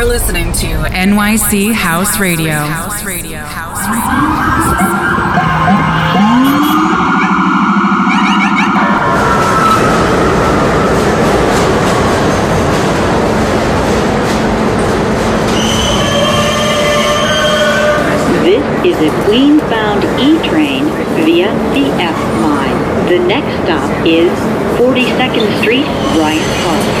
[0.00, 2.52] You're listening to NYC House Radio.
[2.52, 3.36] House Radio.
[3.44, 4.40] House Radio.
[18.42, 20.86] This is a Queens-bound E-train
[21.26, 23.06] via the F line.
[23.10, 24.32] The next stop is
[24.80, 27.00] 42nd Street, Bryant Park.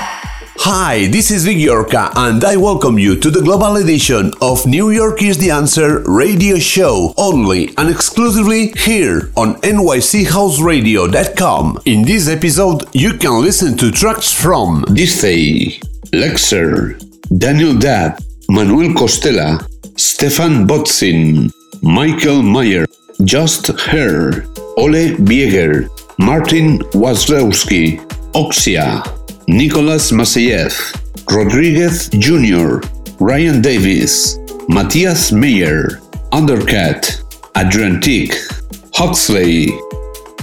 [0.63, 4.91] Hi, this is Vic Yorka, and I welcome you to the global edition of New
[4.91, 11.79] York is the Answer radio show, only and exclusively here on nychouseradio.com.
[11.85, 15.79] In this episode, you can listen to tracks from Disney,
[16.13, 16.93] Lexer,
[17.39, 19.65] Daniel Dubb, Manuel Costela,
[19.99, 22.85] Stephan Bodzin, Michael Meyer,
[23.23, 24.43] Just Her,
[24.77, 27.99] Ole Bieger, Martin Waslewski,
[28.33, 29.01] Oxia,
[29.51, 30.95] Nicolas Masseyeff,
[31.29, 32.79] Rodriguez Jr.,
[33.19, 35.99] Ryan Davis, Matthias Meyer,
[36.31, 37.21] Undercatt,
[37.55, 38.33] Adriatique,
[38.95, 39.67] Huxley,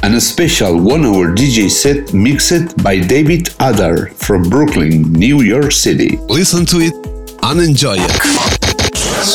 [0.03, 5.73] and a special one hour DJ set mixed by David Adar from Brooklyn, New York
[5.73, 6.19] City.
[6.29, 6.93] Listen to it
[7.43, 8.13] and enjoy it.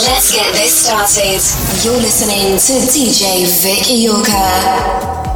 [0.06, 1.42] Let's get this started.
[1.84, 5.33] You're listening to DJ Vic Iorca.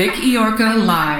[0.00, 1.19] Vic Iorca Live.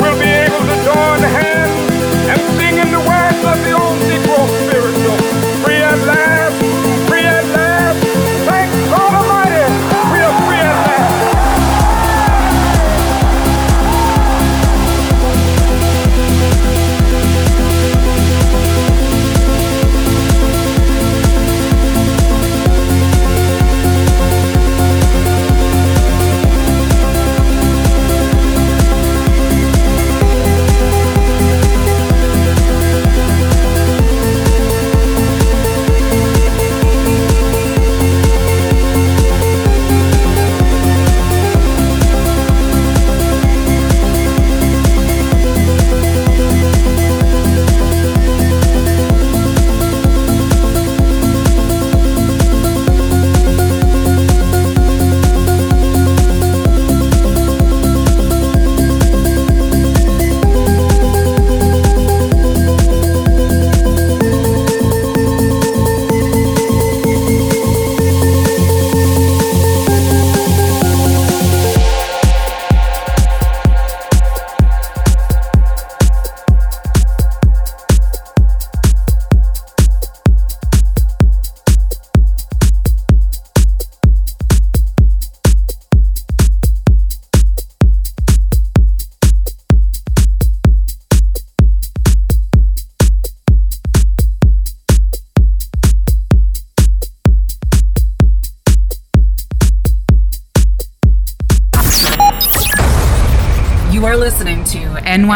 [0.00, 1.95] will be able to join hands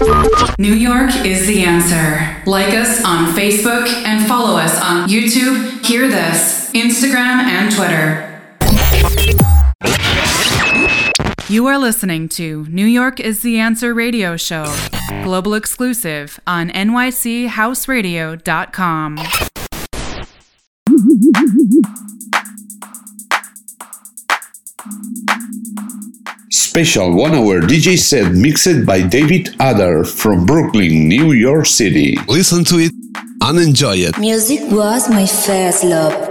[0.00, 2.40] New York is the answer.
[2.48, 8.24] Like us on Facebook and follow us on YouTube, Hear This, Instagram, and Twitter.
[11.48, 14.72] You are listening to New York is the Answer radio show,
[15.24, 19.18] global exclusive on nychouseradio.com.
[26.50, 32.16] special one hour DJ set mixed by David Adder from Brooklyn, New York City.
[32.26, 32.92] Listen to it
[33.42, 34.18] and enjoy it.
[34.18, 36.27] Music was my first love.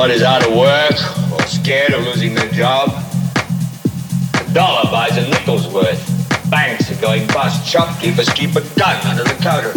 [0.00, 0.96] Everybody's out of work
[1.30, 2.88] or scared of losing their job.
[2.88, 6.00] A dollar buys a nickel's worth.
[6.50, 7.68] Banks are going bust.
[7.68, 9.76] Shopkeepers keep a gun under the counter.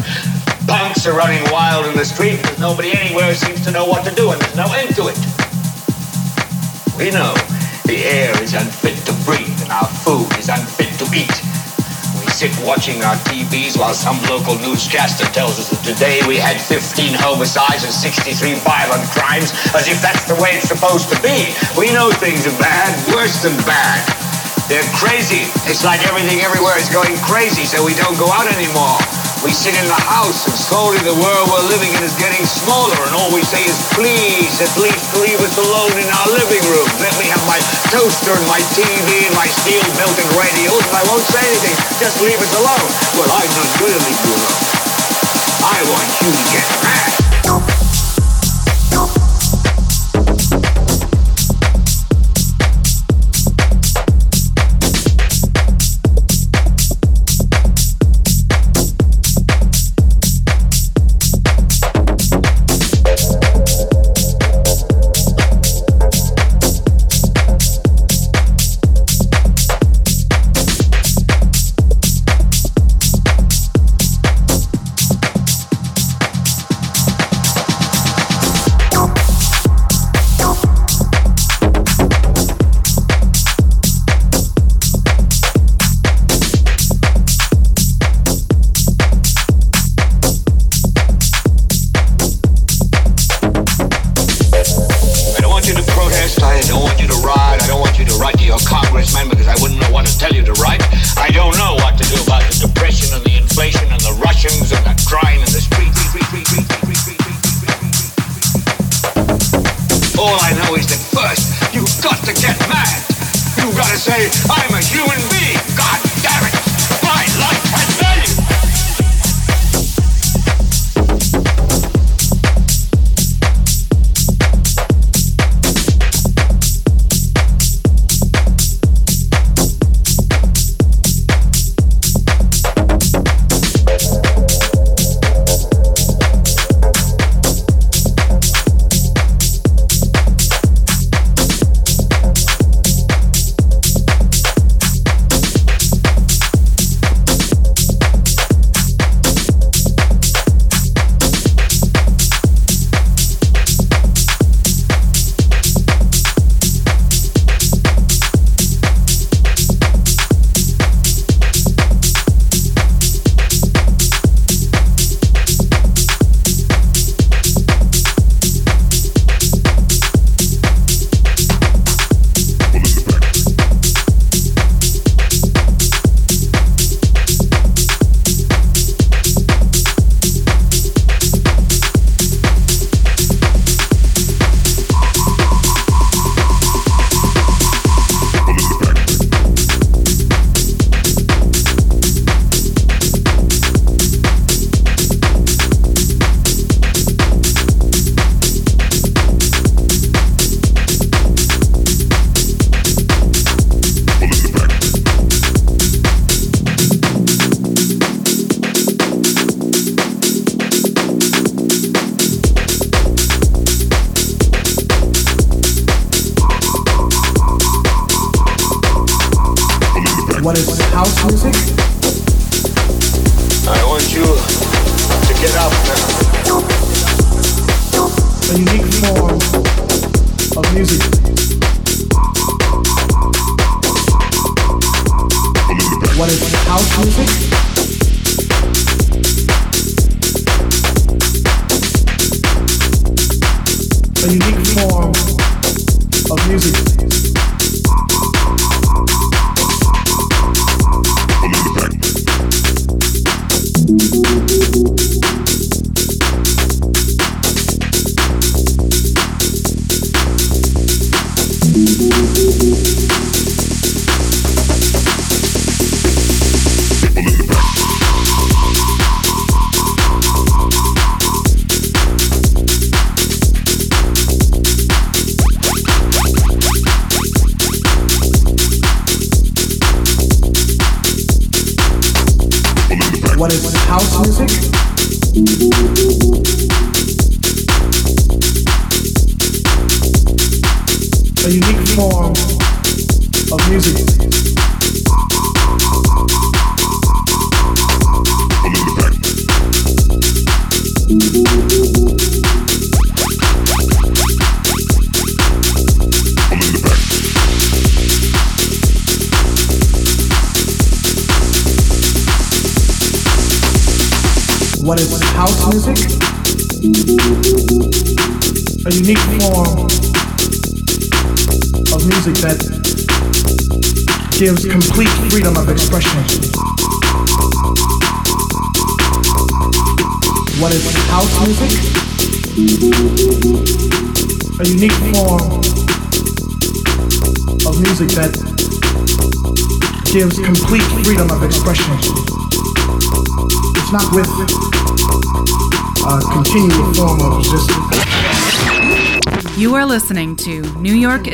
[0.66, 2.40] Punks are running wild in the street.
[2.40, 5.20] There's nobody anywhere seems to know what to do, and there's no end to it.
[6.96, 7.36] We know
[7.84, 11.36] the air is unfit to breathe, and our food is unfit to eat.
[12.24, 16.56] We sit watching our TVs while some local newscaster tells us that today we had
[16.56, 21.56] 15 homicides and 63 violent crimes, as if that's the way it's supposed to be.
[21.80, 24.04] We know things are bad, worse than bad.
[24.68, 25.48] They're crazy.
[25.68, 29.00] It's like everything everywhere is going crazy, so we don't go out anymore.
[29.44, 32.96] We sit in the house, and slowly the world we're living in is getting smaller,
[32.96, 36.88] and all we say is, please, at least leave us alone in our living room.
[37.04, 37.60] Let me have my
[37.92, 41.76] toaster and my TV and my steel built-in radios, and I won't say anything.
[42.00, 42.88] Just leave us alone.
[43.20, 44.60] Well, I'm not going to leave you alone.
[45.64, 46.93] I want you to get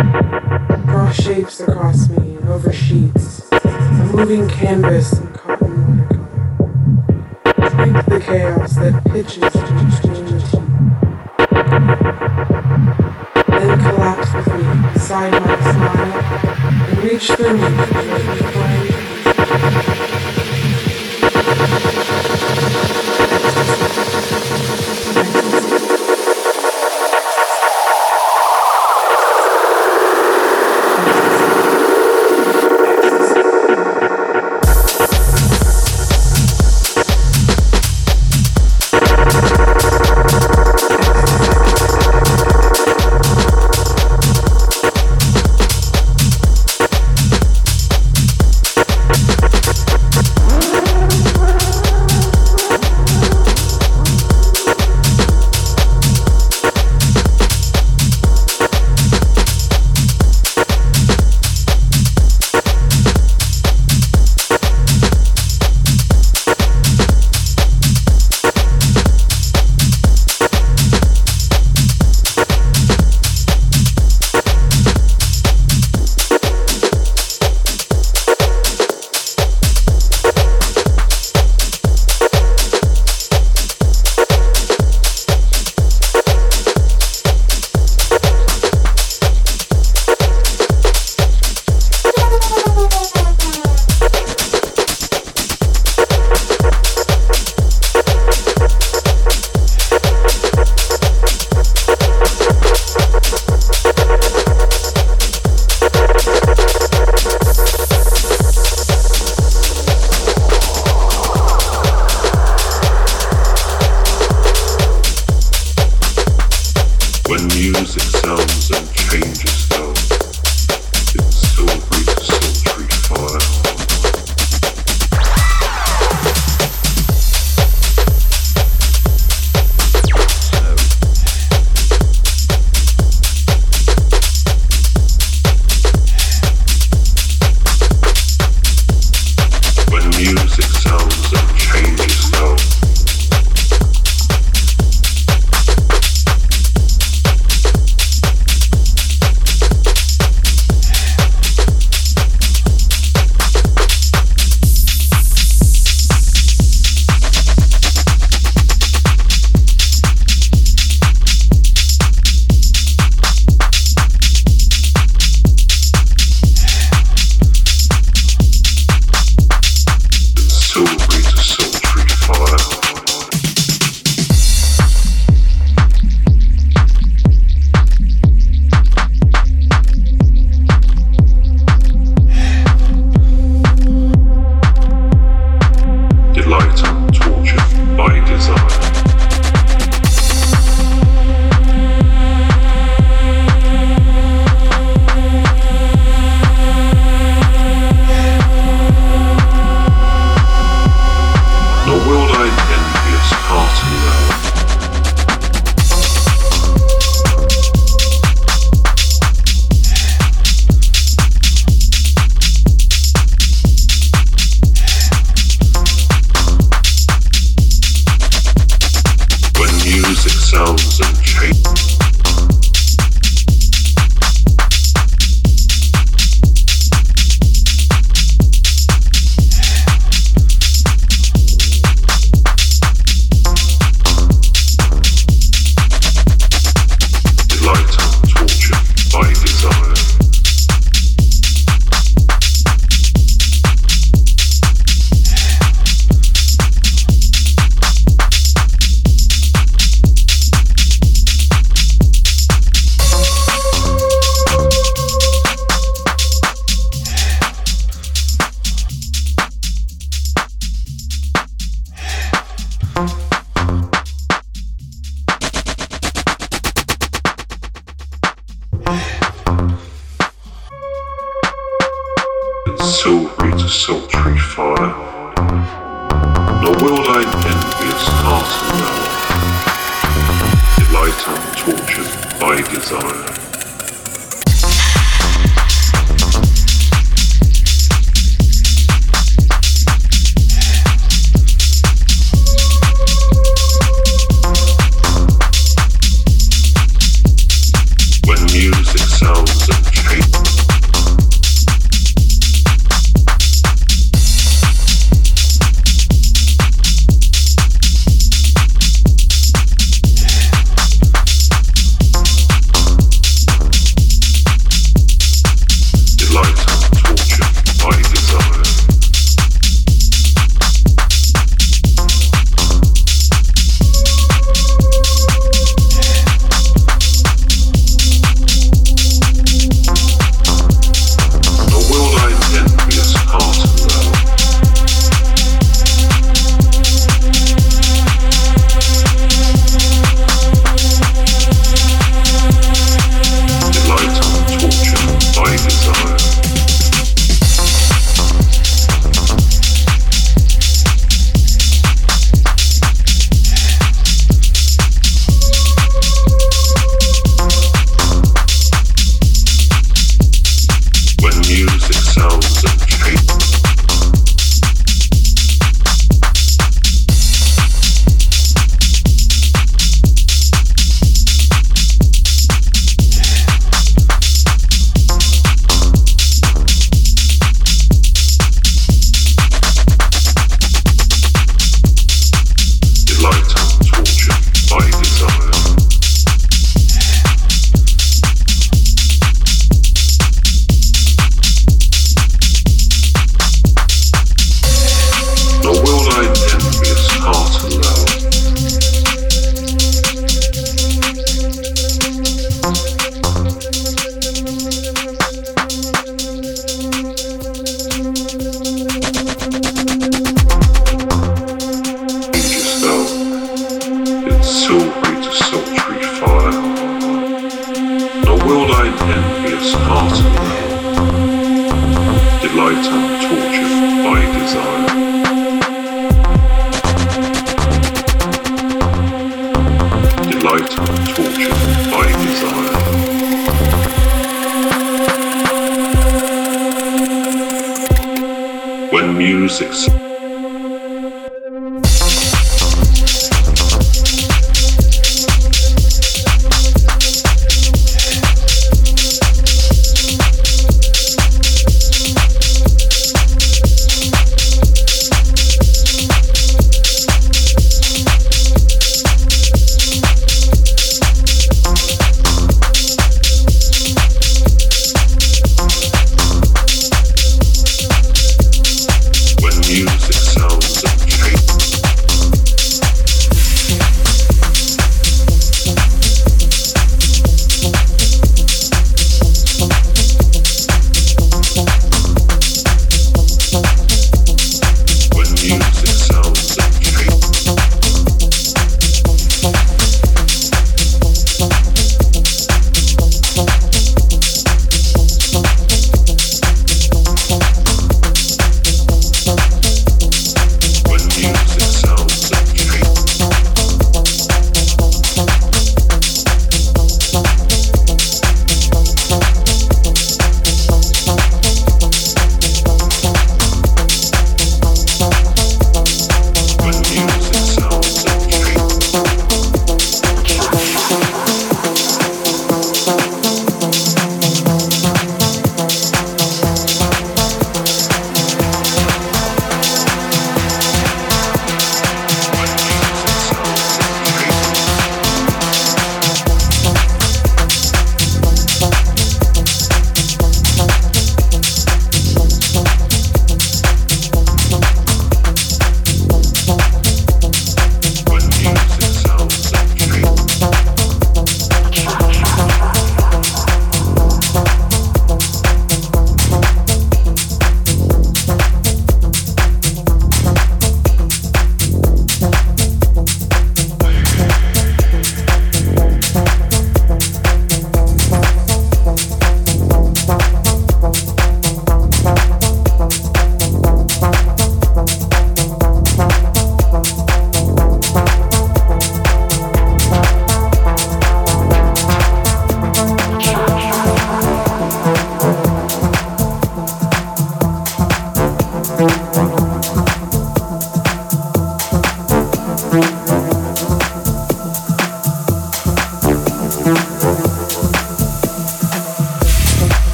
[0.00, 7.70] Draw shapes across me and over sheets, a moving canvas and cotton watercolor.
[7.76, 10.30] Drink the chaos that pitches to exchange
[13.46, 16.12] Then collapse with me, beside my smile,
[16.88, 18.69] and reach through me.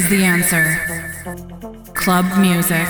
[0.00, 0.64] Is the answer.
[1.94, 2.88] Club music.